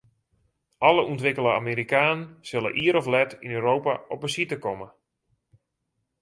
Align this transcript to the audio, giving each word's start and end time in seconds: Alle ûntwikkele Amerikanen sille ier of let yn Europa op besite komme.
Alle 0.87 1.03
ûntwikkele 1.11 1.51
Amerikanen 1.61 2.21
sille 2.49 2.69
ier 2.83 2.95
of 2.99 3.07
let 3.15 3.31
yn 3.45 3.55
Europa 3.59 3.93
op 4.13 4.19
besite 4.23 4.57
komme. 4.65 4.87